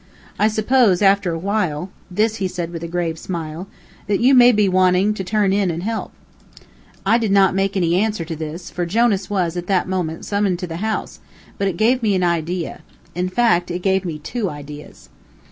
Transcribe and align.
I 0.39 0.47
suppose, 0.47 1.03
after 1.03 1.31
a 1.31 1.37
while," 1.37 1.91
this 2.09 2.37
he 2.37 2.47
said 2.47 2.71
with 2.71 2.81
a 2.83 2.87
grave 2.87 3.19
smile, 3.19 3.67
"that 4.07 4.19
you 4.19 4.33
may 4.33 4.51
be 4.51 4.67
wanting 4.67 5.13
to 5.13 5.23
turn 5.23 5.53
in 5.53 5.69
and 5.69 5.83
help." 5.83 6.11
I 7.05 7.19
did 7.19 7.31
not 7.31 7.53
make 7.53 7.77
any 7.77 7.93
answer 7.95 8.25
to 8.25 8.35
this, 8.35 8.71
for 8.71 8.87
Jonas 8.87 9.29
was, 9.29 9.55
at 9.55 9.67
that 9.67 9.87
moment, 9.87 10.25
summoned 10.25 10.57
to 10.57 10.65
the 10.65 10.77
house, 10.77 11.19
but 11.59 11.67
it 11.67 11.77
gave 11.77 12.01
me 12.01 12.15
an 12.15 12.23
idea. 12.23 12.81
In 13.13 13.29
fact, 13.29 13.69
it 13.69 13.83
gave 13.83 14.03
me 14.03 14.17
two 14.17 14.49
ideas. 14.49 15.09